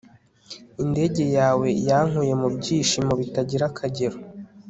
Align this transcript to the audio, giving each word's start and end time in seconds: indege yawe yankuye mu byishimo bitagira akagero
indege 0.83 1.23
yawe 1.37 1.67
yankuye 1.87 2.33
mu 2.41 2.47
byishimo 2.57 3.11
bitagira 3.21 3.63
akagero 3.71 4.17